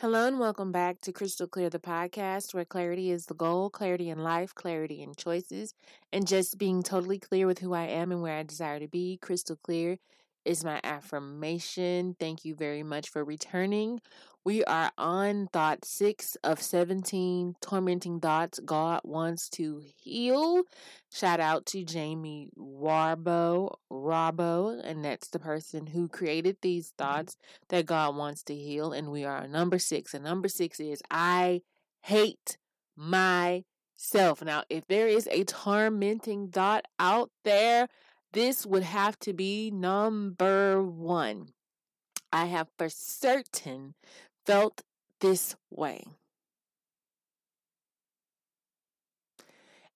Hello 0.00 0.26
and 0.26 0.40
welcome 0.40 0.72
back 0.72 1.00
to 1.02 1.12
Crystal 1.12 1.46
Clear, 1.46 1.70
the 1.70 1.78
podcast 1.78 2.54
where 2.54 2.64
clarity 2.64 3.10
is 3.12 3.26
the 3.26 3.34
goal, 3.34 3.70
clarity 3.70 4.08
in 4.10 4.18
life, 4.18 4.52
clarity 4.54 5.00
in 5.02 5.14
choices, 5.14 5.74
and 6.12 6.26
just 6.26 6.58
being 6.58 6.82
totally 6.82 7.18
clear 7.20 7.46
with 7.46 7.58
who 7.60 7.72
I 7.74 7.84
am 7.84 8.10
and 8.10 8.20
where 8.22 8.36
I 8.38 8.42
desire 8.42 8.80
to 8.80 8.88
be. 8.88 9.18
Crystal 9.18 9.56
Clear 9.62 9.98
is 10.44 10.64
my 10.64 10.80
affirmation. 10.84 12.16
Thank 12.18 12.44
you 12.44 12.54
very 12.54 12.82
much 12.82 13.08
for 13.08 13.24
returning. 13.24 14.00
We 14.42 14.64
are 14.64 14.90
on 14.96 15.48
thought 15.52 15.84
six 15.84 16.36
of 16.42 16.62
17 16.62 17.56
tormenting 17.60 18.20
thoughts 18.20 18.58
God 18.64 19.02
wants 19.04 19.50
to 19.50 19.82
heal. 20.02 20.62
Shout 21.12 21.40
out 21.40 21.66
to 21.66 21.84
Jamie 21.84 22.48
Warbo, 22.58 23.74
Rabo, 23.92 24.80
and 24.82 25.04
that's 25.04 25.28
the 25.28 25.38
person 25.38 25.88
who 25.88 26.08
created 26.08 26.56
these 26.62 26.88
mm-hmm. 26.88 27.04
thoughts 27.04 27.36
that 27.68 27.84
God 27.84 28.16
wants 28.16 28.42
to 28.44 28.54
heal. 28.54 28.92
And 28.92 29.10
we 29.10 29.24
are 29.24 29.42
on 29.42 29.52
number 29.52 29.78
six. 29.78 30.14
And 30.14 30.24
number 30.24 30.48
six 30.48 30.80
is 30.80 31.02
I 31.10 31.60
hate 32.02 32.56
myself. 32.96 34.42
Now, 34.42 34.64
if 34.70 34.86
there 34.86 35.06
is 35.06 35.28
a 35.30 35.44
tormenting 35.44 36.48
thought 36.48 36.86
out 36.98 37.30
there, 37.44 37.88
this 38.32 38.64
would 38.64 38.82
have 38.82 39.18
to 39.20 39.32
be 39.32 39.70
number 39.70 40.82
one. 40.82 41.48
I 42.32 42.46
have 42.46 42.68
for 42.78 42.88
certain 42.88 43.94
felt 44.46 44.82
this 45.20 45.56
way. 45.70 46.04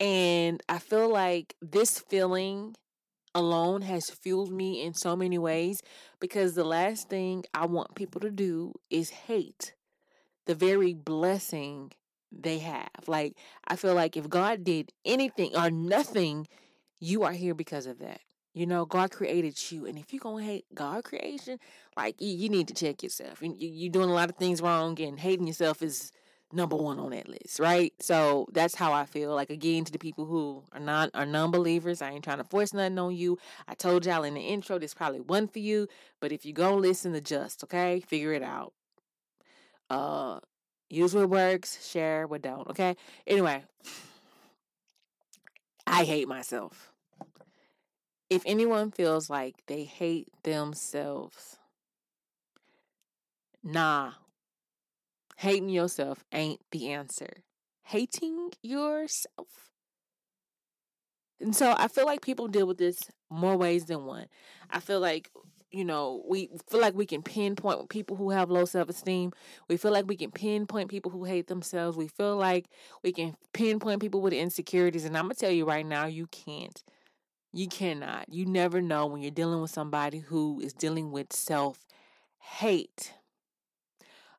And 0.00 0.62
I 0.68 0.78
feel 0.78 1.10
like 1.10 1.56
this 1.60 1.98
feeling 1.98 2.76
alone 3.34 3.82
has 3.82 4.10
fueled 4.10 4.52
me 4.52 4.82
in 4.82 4.94
so 4.94 5.16
many 5.16 5.38
ways 5.38 5.82
because 6.20 6.54
the 6.54 6.64
last 6.64 7.08
thing 7.08 7.44
I 7.52 7.66
want 7.66 7.94
people 7.94 8.20
to 8.20 8.30
do 8.30 8.74
is 8.90 9.10
hate 9.10 9.74
the 10.46 10.54
very 10.54 10.94
blessing 10.94 11.92
they 12.32 12.58
have. 12.58 12.88
Like, 13.06 13.36
I 13.66 13.76
feel 13.76 13.94
like 13.94 14.16
if 14.16 14.28
God 14.28 14.64
did 14.64 14.92
anything 15.04 15.54
or 15.56 15.70
nothing, 15.70 16.46
you 17.00 17.24
are 17.24 17.32
here 17.32 17.54
because 17.54 17.86
of 17.86 17.98
that. 17.98 18.20
You 18.54 18.66
know, 18.66 18.86
God 18.86 19.10
created 19.10 19.70
you, 19.70 19.86
and 19.86 19.98
if 19.98 20.12
you're 20.12 20.20
gonna 20.20 20.42
hate 20.42 20.64
God 20.74 21.04
creation, 21.04 21.58
like 21.96 22.20
you, 22.20 22.28
you 22.28 22.48
need 22.48 22.66
to 22.68 22.74
check 22.74 23.02
yourself. 23.02 23.40
You, 23.40 23.54
you're 23.56 23.92
doing 23.92 24.10
a 24.10 24.14
lot 24.14 24.30
of 24.30 24.36
things 24.36 24.60
wrong, 24.60 25.00
and 25.00 25.20
hating 25.20 25.46
yourself 25.46 25.82
is 25.82 26.12
number 26.52 26.76
one 26.76 26.98
on 26.98 27.10
that 27.10 27.28
list, 27.28 27.60
right? 27.60 27.92
So 28.00 28.46
that's 28.52 28.74
how 28.74 28.92
I 28.92 29.04
feel. 29.04 29.34
Like 29.34 29.50
again, 29.50 29.84
to 29.84 29.92
the 29.92 29.98
people 29.98 30.24
who 30.24 30.64
are 30.72 30.80
not 30.80 31.10
are 31.14 31.26
non-believers, 31.26 32.02
I 32.02 32.10
ain't 32.10 32.24
trying 32.24 32.38
to 32.38 32.44
force 32.44 32.72
nothing 32.72 32.98
on 32.98 33.14
you. 33.14 33.38
I 33.68 33.74
told 33.74 34.06
y'all 34.06 34.24
in 34.24 34.34
the 34.34 34.40
intro, 34.40 34.78
this 34.78 34.94
probably 34.94 35.20
one 35.20 35.46
for 35.46 35.60
you, 35.60 35.86
but 36.20 36.32
if 36.32 36.44
you 36.44 36.52
go 36.52 36.74
listen 36.74 37.12
to 37.12 37.20
just, 37.20 37.62
okay, 37.64 38.00
figure 38.00 38.32
it 38.32 38.42
out. 38.42 38.72
Uh, 39.90 40.40
use 40.90 41.14
what 41.14 41.30
works, 41.30 41.86
share 41.86 42.26
what 42.26 42.42
don't. 42.42 42.66
Okay. 42.68 42.96
Anyway, 43.26 43.62
I 45.86 46.04
hate 46.04 46.28
myself 46.28 46.87
if 48.30 48.42
anyone 48.44 48.90
feels 48.90 49.30
like 49.30 49.56
they 49.66 49.84
hate 49.84 50.28
themselves, 50.42 51.56
nah, 53.62 54.12
hating 55.36 55.68
yourself 55.70 56.24
ain't 56.32 56.60
the 56.72 56.90
answer. 56.90 57.42
Hating 57.84 58.50
yourself. 58.62 59.70
And 61.40 61.54
so 61.54 61.74
I 61.78 61.88
feel 61.88 62.04
like 62.04 62.20
people 62.20 62.48
deal 62.48 62.66
with 62.66 62.78
this 62.78 62.98
more 63.30 63.56
ways 63.56 63.84
than 63.86 64.04
one. 64.04 64.26
I 64.70 64.80
feel 64.80 65.00
like, 65.00 65.30
you 65.70 65.84
know, 65.84 66.24
we 66.28 66.50
feel 66.68 66.80
like 66.80 66.94
we 66.94 67.06
can 67.06 67.22
pinpoint 67.22 67.88
people 67.88 68.16
who 68.16 68.30
have 68.30 68.50
low 68.50 68.64
self 68.64 68.88
esteem. 68.88 69.32
We 69.68 69.76
feel 69.76 69.92
like 69.92 70.06
we 70.08 70.16
can 70.16 70.32
pinpoint 70.32 70.90
people 70.90 71.12
who 71.12 71.24
hate 71.24 71.46
themselves. 71.46 71.96
We 71.96 72.08
feel 72.08 72.36
like 72.36 72.66
we 73.04 73.12
can 73.12 73.36
pinpoint 73.52 74.00
people 74.00 74.20
with 74.20 74.32
insecurities. 74.32 75.04
And 75.04 75.16
I'm 75.16 75.26
going 75.26 75.36
to 75.36 75.40
tell 75.40 75.52
you 75.52 75.64
right 75.64 75.86
now, 75.86 76.06
you 76.06 76.26
can't. 76.26 76.82
You 77.52 77.68
cannot. 77.68 78.32
You 78.32 78.46
never 78.46 78.80
know 78.80 79.06
when 79.06 79.20
you're 79.22 79.30
dealing 79.30 79.60
with 79.60 79.70
somebody 79.70 80.18
who 80.18 80.60
is 80.60 80.72
dealing 80.72 81.10
with 81.10 81.32
self 81.32 81.78
hate. 82.38 83.12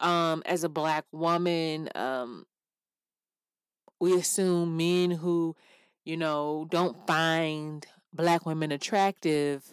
Um, 0.00 0.42
as 0.46 0.64
a 0.64 0.68
black 0.68 1.04
woman, 1.12 1.88
um, 1.94 2.46
we 4.00 4.14
assume 4.14 4.76
men 4.76 5.10
who, 5.10 5.56
you 6.04 6.16
know, 6.16 6.66
don't 6.70 7.06
find 7.06 7.86
black 8.12 8.44
women 8.44 8.72
attractive, 8.72 9.72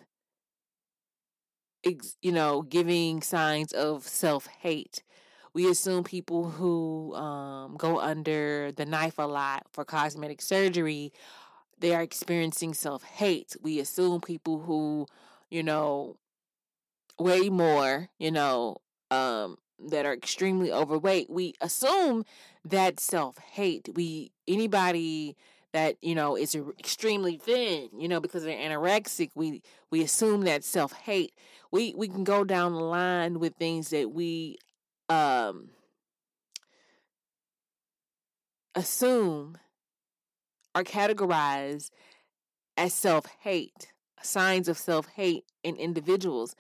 ex- 1.84 2.16
you 2.22 2.32
know, 2.32 2.62
giving 2.62 3.22
signs 3.22 3.72
of 3.74 4.04
self 4.08 4.48
hate. 4.62 5.04
We 5.54 5.70
assume 5.70 6.04
people 6.04 6.50
who 6.50 7.14
um, 7.16 7.76
go 7.76 8.00
under 8.00 8.72
the 8.72 8.86
knife 8.86 9.18
a 9.18 9.24
lot 9.28 9.66
for 9.72 9.84
cosmetic 9.84 10.42
surgery 10.42 11.12
they 11.80 11.96
are 11.96 12.02
experiencing 12.02 12.74
self 12.74 13.04
hate. 13.04 13.56
We 13.62 13.80
assume 13.80 14.22
people 14.22 14.60
who, 14.60 15.08
you 15.50 15.64
know, 15.64 16.18
way 17.18 17.50
more, 17.50 18.10
you 18.20 18.32
know, 18.32 18.78
um, 19.12 19.58
that 19.88 20.06
are 20.06 20.14
extremely 20.14 20.72
overweight, 20.72 21.30
we 21.30 21.54
assume 21.62 22.26
that 22.66 23.00
self 23.00 23.38
hate. 23.38 23.90
We 23.94 24.32
anybody 24.48 25.36
that 25.72 25.98
you 26.02 26.16
know 26.16 26.36
is 26.36 26.56
extremely 26.56 27.38
thin, 27.38 27.90
you 27.98 28.08
know, 28.08 28.20
because 28.20 28.44
they're 28.44 28.58
anorexic, 28.58 29.32
we 29.36 29.62
we 29.92 30.02
assume 30.04 30.42
that 30.42 30.64
self 30.64 30.94
hate. 30.94 31.34
We 31.72 31.94
we 31.96 32.08
can 32.08 32.24
go 32.24 32.44
down 32.44 32.74
the 32.74 32.80
line 32.80 33.40
with 33.40 33.56
things 33.56 33.90
that 33.90 34.12
we 34.12 34.58
um 35.08 35.70
assume 38.76 39.58
are 40.80 40.84
categorized 40.84 41.92
as 42.78 42.94
self 42.94 43.26
hate, 43.42 43.92
signs 44.22 44.68
of 44.68 44.78
self 44.78 45.08
hate 45.08 45.46
in 45.64 45.76
individuals. 45.76 46.56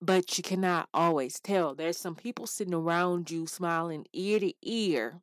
But 0.00 0.36
you 0.36 0.44
cannot 0.44 0.88
always 0.92 1.40
tell. 1.40 1.74
There's 1.74 1.96
some 1.96 2.14
people 2.14 2.46
sitting 2.46 2.74
around 2.74 3.30
you 3.30 3.46
smiling 3.46 4.06
ear 4.12 4.38
to 4.38 4.52
ear, 4.62 5.20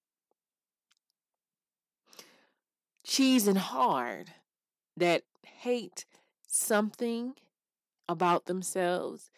cheesing 3.05 3.57
hard 3.57 4.31
that 4.97 5.23
hate 5.43 6.05
something 6.47 7.33
about 8.09 8.45
themselves, 8.45 9.29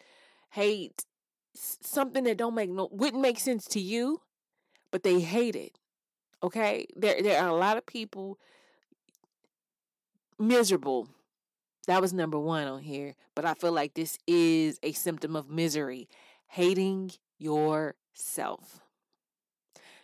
hate 0.50 1.04
something 1.54 2.24
that 2.24 2.38
don't 2.38 2.54
make 2.54 2.70
no 2.70 2.88
wouldn't 2.90 3.22
make 3.22 3.38
sense 3.38 3.66
to 3.66 3.80
you, 3.80 4.22
but 4.90 5.02
they 5.02 5.20
hate 5.20 5.56
it. 5.56 5.78
Okay? 6.42 6.86
There 6.96 7.22
there 7.22 7.40
are 7.42 7.48
a 7.48 7.54
lot 7.54 7.76
of 7.76 7.86
people 7.86 8.38
miserable. 10.38 11.08
That 11.86 12.00
was 12.00 12.12
number 12.12 12.38
one 12.38 12.66
on 12.66 12.80
here. 12.80 13.14
But 13.34 13.44
I 13.44 13.54
feel 13.54 13.72
like 13.72 13.94
this 13.94 14.18
is 14.26 14.78
a 14.82 14.92
symptom 14.92 15.36
of 15.36 15.50
misery. 15.50 16.08
Hating 16.48 17.12
yourself. 17.38 18.80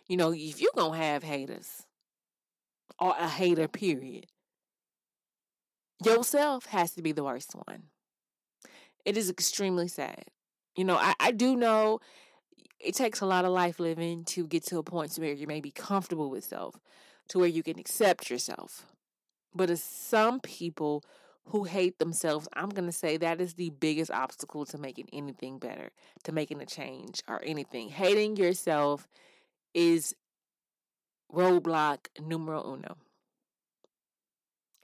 You 0.07 0.17
know, 0.17 0.33
if 0.33 0.59
you're 0.59 0.71
going 0.75 0.99
to 0.99 1.05
have 1.05 1.23
haters 1.23 1.83
or 2.99 3.15
a 3.17 3.27
hater, 3.27 3.67
period, 3.67 4.27
yourself 6.03 6.65
has 6.67 6.91
to 6.93 7.01
be 7.01 7.11
the 7.11 7.23
worst 7.23 7.53
one. 7.53 7.83
It 9.05 9.17
is 9.17 9.29
extremely 9.29 9.87
sad. 9.87 10.25
You 10.75 10.83
know, 10.83 10.97
I, 10.97 11.13
I 11.19 11.31
do 11.31 11.55
know 11.55 11.99
it 12.79 12.95
takes 12.95 13.21
a 13.21 13.25
lot 13.25 13.45
of 13.45 13.51
life 13.51 13.79
living 13.79 14.23
to 14.25 14.45
get 14.47 14.65
to 14.67 14.77
a 14.77 14.83
point 14.83 15.15
where 15.15 15.33
you 15.33 15.47
may 15.47 15.61
be 15.61 15.71
comfortable 15.71 16.29
with 16.29 16.43
self, 16.43 16.79
to 17.29 17.39
where 17.39 17.47
you 17.47 17.63
can 17.63 17.79
accept 17.79 18.29
yourself. 18.29 18.85
But 19.53 19.69
as 19.69 19.83
some 19.83 20.39
people 20.39 21.03
who 21.45 21.63
hate 21.63 21.99
themselves, 21.99 22.47
I'm 22.53 22.69
going 22.69 22.85
to 22.85 22.91
say 22.91 23.17
that 23.17 23.41
is 23.41 23.55
the 23.55 23.71
biggest 23.71 24.11
obstacle 24.11 24.65
to 24.65 24.77
making 24.77 25.09
anything 25.11 25.59
better, 25.59 25.89
to 26.23 26.31
making 26.31 26.61
a 26.61 26.65
change 26.65 27.21
or 27.27 27.41
anything. 27.43 27.89
Hating 27.89 28.37
yourself 28.37 29.07
is 29.73 30.15
roadblock 31.33 32.07
numero 32.19 32.73
uno. 32.73 32.97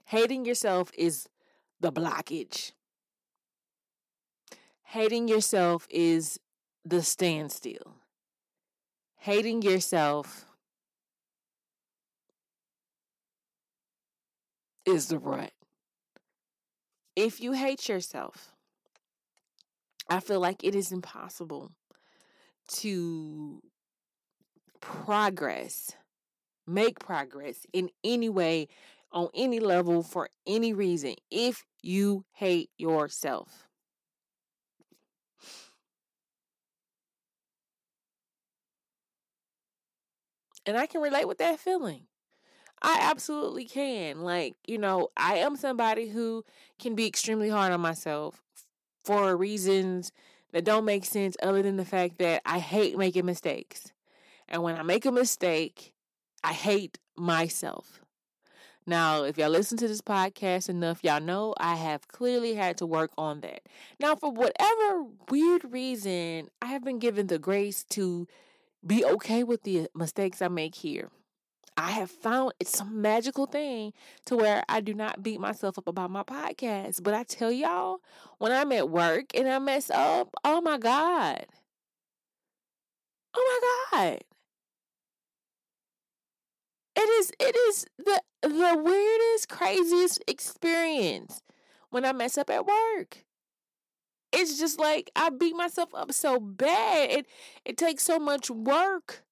Hating 0.04 0.44
yourself 0.44 0.90
is 0.96 1.28
the 1.80 1.92
blockage. 1.92 2.72
Hating 4.82 5.28
yourself 5.28 5.86
is 5.90 6.40
the 6.84 7.02
standstill. 7.02 7.96
Hating 9.16 9.60
yourself 9.62 10.46
is 14.88 15.08
the 15.08 15.18
rut. 15.18 15.52
If 17.14 17.40
you 17.40 17.52
hate 17.52 17.88
yourself, 17.88 18.52
I 20.08 20.20
feel 20.20 20.40
like 20.40 20.64
it 20.64 20.74
is 20.74 20.92
impossible 20.92 21.72
to 22.68 23.60
progress, 24.80 25.92
make 26.66 26.98
progress 26.98 27.66
in 27.72 27.90
any 28.02 28.28
way, 28.28 28.68
on 29.12 29.28
any 29.34 29.60
level, 29.60 30.02
for 30.02 30.28
any 30.46 30.72
reason, 30.72 31.14
if 31.30 31.64
you 31.82 32.24
hate 32.32 32.70
yourself. 32.78 33.68
And 40.64 40.76
I 40.76 40.86
can 40.86 41.00
relate 41.00 41.26
with 41.26 41.38
that 41.38 41.58
feeling. 41.58 42.06
I 42.82 42.98
absolutely 43.02 43.64
can. 43.64 44.22
Like, 44.22 44.54
you 44.66 44.78
know, 44.78 45.08
I 45.16 45.36
am 45.36 45.56
somebody 45.56 46.08
who 46.08 46.44
can 46.78 46.94
be 46.94 47.06
extremely 47.06 47.48
hard 47.48 47.72
on 47.72 47.80
myself 47.80 48.42
for 49.04 49.36
reasons 49.36 50.12
that 50.52 50.64
don't 50.64 50.84
make 50.84 51.04
sense 51.04 51.36
other 51.42 51.62
than 51.62 51.76
the 51.76 51.84
fact 51.84 52.18
that 52.18 52.42
I 52.46 52.58
hate 52.58 52.96
making 52.96 53.26
mistakes. 53.26 53.92
And 54.48 54.62
when 54.62 54.76
I 54.76 54.82
make 54.82 55.04
a 55.04 55.12
mistake, 55.12 55.94
I 56.42 56.52
hate 56.52 56.98
myself. 57.16 58.00
Now, 58.86 59.24
if 59.24 59.36
y'all 59.36 59.50
listen 59.50 59.76
to 59.78 59.88
this 59.88 60.00
podcast 60.00 60.70
enough, 60.70 61.04
y'all 61.04 61.20
know 61.20 61.54
I 61.58 61.74
have 61.74 62.08
clearly 62.08 62.54
had 62.54 62.78
to 62.78 62.86
work 62.86 63.10
on 63.18 63.42
that. 63.42 63.60
Now, 64.00 64.16
for 64.16 64.32
whatever 64.32 65.04
weird 65.28 65.70
reason, 65.70 66.48
I 66.62 66.66
have 66.66 66.84
been 66.84 66.98
given 66.98 67.26
the 67.26 67.38
grace 67.38 67.84
to 67.90 68.26
be 68.86 69.04
okay 69.04 69.44
with 69.44 69.64
the 69.64 69.88
mistakes 69.94 70.40
I 70.40 70.48
make 70.48 70.74
here. 70.74 71.10
I 71.78 71.92
have 71.92 72.10
found 72.10 72.54
it's 72.58 72.76
some 72.76 73.00
magical 73.00 73.46
thing 73.46 73.92
to 74.26 74.36
where 74.36 74.64
I 74.68 74.80
do 74.80 74.94
not 74.94 75.22
beat 75.22 75.38
myself 75.38 75.78
up 75.78 75.86
about 75.86 76.10
my 76.10 76.24
podcast. 76.24 77.04
But 77.04 77.14
I 77.14 77.22
tell 77.22 77.52
y'all, 77.52 78.00
when 78.38 78.50
I'm 78.50 78.72
at 78.72 78.90
work 78.90 79.26
and 79.32 79.48
I 79.48 79.60
mess 79.60 79.88
up, 79.88 80.34
oh 80.44 80.60
my 80.60 80.76
God. 80.76 81.46
Oh 83.32 83.90
my 83.92 83.98
God. 84.00 84.18
It 86.96 87.08
is 87.08 87.32
it 87.38 87.56
is 87.56 87.86
the 87.96 88.22
the 88.42 88.82
weirdest, 88.84 89.48
craziest 89.48 90.20
experience 90.26 91.42
when 91.90 92.04
I 92.04 92.12
mess 92.12 92.36
up 92.36 92.50
at 92.50 92.66
work. 92.66 93.24
It's 94.32 94.58
just 94.58 94.80
like 94.80 95.12
I 95.14 95.30
beat 95.30 95.54
myself 95.54 95.94
up 95.94 96.12
so 96.12 96.40
bad. 96.40 97.10
It 97.10 97.26
it 97.64 97.76
takes 97.76 98.02
so 98.02 98.18
much 98.18 98.50
work 98.50 99.22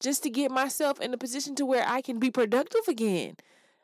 just 0.00 0.22
to 0.22 0.30
get 0.30 0.50
myself 0.50 1.00
in 1.00 1.12
a 1.12 1.18
position 1.18 1.54
to 1.56 1.66
where 1.66 1.84
I 1.86 2.00
can 2.00 2.18
be 2.18 2.30
productive 2.30 2.86
again. 2.88 3.36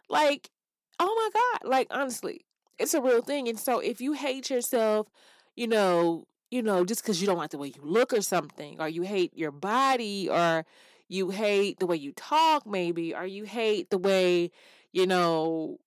Like, 0.08 0.50
oh 0.98 1.30
my 1.32 1.40
God. 1.40 1.68
Like, 1.68 1.88
honestly, 1.90 2.44
it's 2.78 2.94
a 2.94 3.00
real 3.00 3.22
thing. 3.22 3.48
And 3.48 3.58
so 3.58 3.80
if 3.80 4.00
you 4.00 4.12
hate 4.12 4.50
yourself, 4.50 5.08
you 5.56 5.66
know, 5.66 6.26
you 6.50 6.62
know, 6.62 6.84
just 6.84 7.02
because 7.02 7.20
you 7.20 7.26
don't 7.26 7.38
like 7.38 7.50
the 7.50 7.58
way 7.58 7.68
you 7.68 7.82
look 7.82 8.12
or 8.12 8.22
something, 8.22 8.80
or 8.80 8.88
you 8.88 9.02
hate 9.02 9.36
your 9.36 9.50
body, 9.50 10.28
or 10.28 10.64
you 11.08 11.30
hate 11.30 11.80
the 11.80 11.86
way 11.86 11.96
you 11.96 12.12
talk, 12.12 12.66
maybe, 12.66 13.14
or 13.14 13.26
you 13.26 13.44
hate 13.44 13.90
the 13.90 13.98
way, 13.98 14.50
you 14.92 15.06
know, 15.06 15.78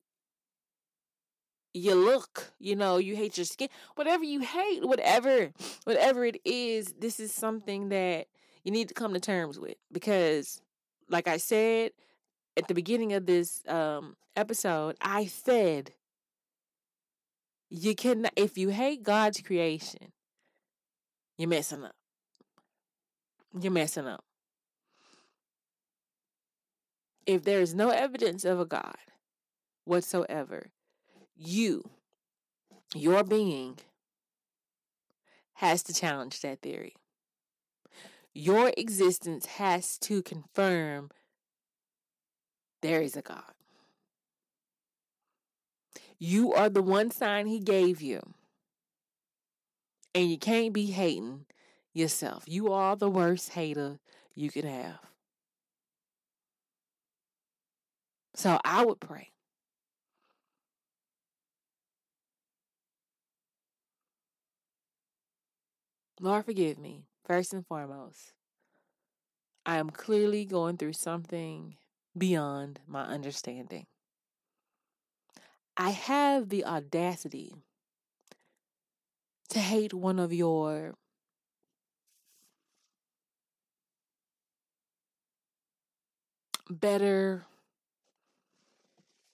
you 1.73 1.95
look, 1.95 2.51
you 2.59 2.75
know, 2.75 2.97
you 2.97 3.15
hate 3.15 3.37
your 3.37 3.45
skin, 3.45 3.69
whatever 3.95 4.23
you 4.23 4.41
hate, 4.41 4.85
whatever, 4.85 5.51
whatever 5.83 6.25
it 6.25 6.41
is, 6.43 6.93
this 6.99 7.19
is 7.19 7.31
something 7.31 7.89
that 7.89 8.27
you 8.67 8.73
need 8.73 8.89
to 8.89 8.93
come 8.93 9.13
to 9.13 9.19
terms 9.21 9.57
with 9.57 9.77
because, 9.93 10.61
like 11.09 11.29
I 11.29 11.37
said 11.37 11.91
at 12.57 12.67
the 12.67 12.73
beginning 12.73 13.13
of 13.13 13.25
this 13.25 13.63
um, 13.65 14.17
episode, 14.35 14.97
I 14.99 15.25
said 15.25 15.93
you 17.69 17.95
can 17.95 18.27
if 18.35 18.57
you 18.57 18.67
hate 18.67 19.03
God's 19.03 19.39
creation, 19.39 20.11
you're 21.37 21.47
messing 21.47 21.85
up. 21.85 21.95
You're 23.57 23.71
messing 23.71 24.05
up. 24.05 24.25
If 27.25 27.43
there 27.43 27.61
is 27.61 27.73
no 27.73 27.91
evidence 27.91 28.43
of 28.43 28.59
a 28.59 28.65
God 28.65 28.97
whatsoever, 29.85 30.71
you, 31.37 31.89
your 32.93 33.23
being, 33.23 33.77
has 35.53 35.83
to 35.83 35.93
challenge 35.93 36.41
that 36.41 36.61
theory 36.61 36.97
your 38.37 38.71
existence 38.77 39.47
has 39.47 39.97
to 39.97 40.21
confirm 40.21 41.09
there 42.83 43.01
is 43.01 43.17
a 43.17 43.23
God. 43.23 43.41
You 46.19 46.53
are 46.53 46.69
the 46.69 46.83
one 46.83 47.09
sign 47.09 47.47
He 47.47 47.59
gave 47.59 47.99
you. 47.99 48.21
And 50.13 50.29
you 50.29 50.37
can't 50.37 50.71
be 50.71 50.85
hating 50.85 51.45
yourself. 51.93 52.43
You 52.45 52.71
are 52.71 52.95
the 52.95 53.09
worst 53.09 53.53
hater 53.53 53.97
you 54.35 54.51
can 54.51 54.67
have. 54.67 54.99
So 58.35 58.59
I 58.63 58.85
would 58.85 58.99
pray. 58.99 59.31
Lord, 66.19 66.45
forgive 66.45 66.77
me 66.77 67.06
First 67.27 67.51
and 67.51 67.67
foremost, 67.67 68.31
I 69.65 69.79
am 69.79 69.89
clearly 69.89 70.45
going 70.45 70.77
through 70.77 70.93
something 70.93 71.75
beyond 72.17 72.79
my 72.87 73.03
understanding. 73.03 73.85
I 75.75 75.89
have 75.89 76.47
the 76.47 76.63
audacity 76.63 77.53
to 79.49 79.59
hate 79.59 79.93
one 79.93 80.19
of 80.19 80.31
your 80.31 80.95
better 86.69 87.45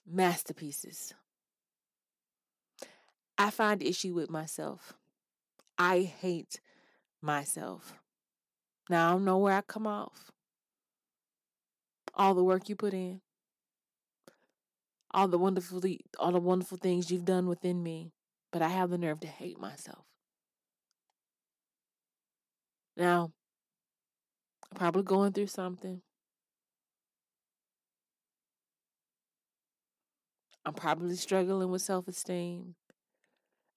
masterpieces. 0.04 1.14
I 3.38 3.50
find 3.50 3.80
issue 3.84 4.14
with 4.14 4.30
myself. 4.30 4.94
I 5.78 6.00
hate 6.00 6.60
myself. 7.24 7.94
Now 8.88 9.08
I 9.08 9.12
don't 9.12 9.24
know 9.24 9.38
where 9.38 9.54
I 9.56 9.62
come 9.62 9.86
off. 9.86 10.30
All 12.14 12.34
the 12.34 12.44
work 12.44 12.68
you 12.68 12.76
put 12.76 12.94
in. 12.94 13.20
All 15.12 15.28
the 15.28 15.38
wonderful 15.38 15.80
all 16.18 16.32
the 16.32 16.40
wonderful 16.40 16.78
things 16.78 17.10
you've 17.10 17.24
done 17.24 17.46
within 17.46 17.82
me, 17.82 18.12
but 18.52 18.62
I 18.62 18.68
have 18.68 18.90
the 18.90 18.98
nerve 18.98 19.20
to 19.20 19.28
hate 19.28 19.58
myself. 19.58 20.04
Now, 22.96 23.32
I'm 24.70 24.76
probably 24.76 25.02
going 25.02 25.32
through 25.32 25.48
something. 25.48 26.02
I'm 30.66 30.74
probably 30.74 31.16
struggling 31.16 31.70
with 31.70 31.82
self 31.82 32.08
esteem. 32.08 32.74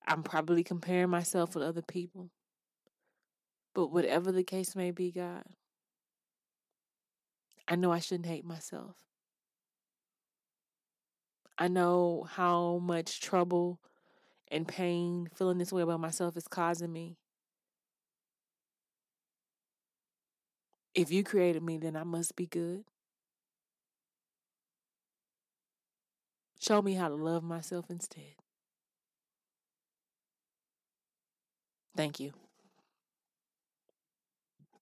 I'm 0.08 0.24
probably 0.24 0.64
comparing 0.64 1.10
myself 1.10 1.54
with 1.54 1.64
other 1.64 1.82
people. 1.82 2.30
But 3.78 3.92
whatever 3.92 4.32
the 4.32 4.44
case 4.44 4.76
may 4.76 4.90
be, 4.90 5.12
God, 5.12 5.44
I 7.68 7.76
know 7.76 7.92
I 7.92 8.00
shouldn't 8.00 8.26
hate 8.26 8.44
myself. 8.44 8.96
I 11.60 11.68
know 11.68 12.26
how 12.28 12.80
much 12.80 13.22
trouble 13.22 13.80
and 14.48 14.68
pain 14.68 15.30
feeling 15.36 15.60
this 15.60 15.72
way 15.72 15.84
about 15.84 16.00
myself 16.00 16.36
is 16.38 16.48
causing 16.48 16.92
me. 16.92 17.18
If 20.96 21.12
you 21.12 21.24
created 21.24 21.62
me, 21.62 21.78
then 21.78 21.96
I 21.96 22.04
must 22.04 22.36
be 22.36 22.48
good. 22.48 22.84
Show 26.58 26.82
me 26.82 26.96
how 26.96 27.10
to 27.10 27.16
love 27.16 27.44
myself 27.44 27.92
instead. 27.92 28.42
Thank 31.96 32.20
you. 32.20 32.47